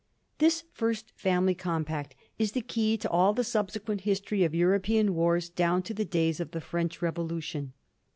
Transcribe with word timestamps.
This 0.39 0.63
first 0.73 1.11
family 1.15 1.53
compact 1.53 2.15
is 2.39 2.53
the 2.53 2.61
key 2.61 2.97
to 2.97 3.09
all 3.11 3.33
the 3.33 3.43
subse 3.43 3.77
quent 3.79 4.01
history 4.01 4.43
of 4.43 4.55
European 4.55 5.13
wars 5.13 5.47
down 5.47 5.83
to 5.83 5.93
the 5.93 6.05
days 6.05 6.39
of 6.39 6.49
the 6.49 6.59
French 6.59 7.03
Revolution. 7.03 7.73